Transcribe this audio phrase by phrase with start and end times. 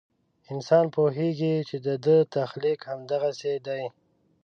[0.53, 3.83] انسان پوهېږي چې د ده تخلیق همدغسې دی.